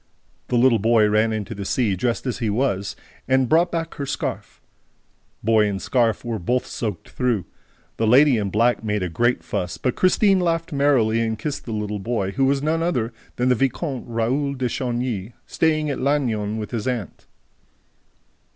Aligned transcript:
The 0.47 0.57
little 0.57 0.79
boy 0.79 1.07
ran 1.07 1.31
into 1.31 1.53
the 1.53 1.63
sea, 1.63 1.95
dressed 1.95 2.25
as 2.25 2.39
he 2.39 2.49
was, 2.49 2.95
and 3.27 3.47
brought 3.47 3.67
her 3.67 3.71
back 3.71 3.93
her 3.93 4.07
scarf. 4.07 4.59
Boy 5.43 5.67
and 5.67 5.79
scarf 5.79 6.25
were 6.25 6.39
both 6.39 6.65
soaked 6.65 7.09
through. 7.09 7.45
The 7.97 8.07
lady 8.07 8.37
in 8.37 8.49
black 8.49 8.83
made 8.83 9.03
a 9.03 9.09
great 9.09 9.43
fuss, 9.43 9.77
but 9.77 9.95
Christine 9.95 10.39
laughed 10.39 10.73
merrily 10.73 11.21
and 11.21 11.37
kissed 11.37 11.65
the 11.65 11.71
little 11.71 11.99
boy, 11.99 12.31
who 12.31 12.45
was 12.45 12.63
none 12.63 12.81
other 12.81 13.13
than 13.35 13.49
the 13.49 13.53
Vicomte 13.55 14.07
Raoul 14.07 14.55
de 14.55 14.67
Chagny, 14.67 15.33
staying 15.45 15.91
at 15.91 15.99
Lannion 16.01 16.57
with 16.57 16.71
his 16.71 16.87
aunt. 16.87 17.27